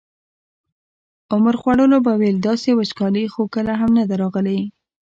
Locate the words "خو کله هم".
3.33-3.89